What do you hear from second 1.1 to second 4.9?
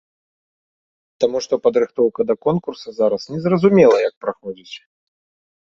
Таму што падрыхтоўка да конкурса зараз незразумела як праходзіць!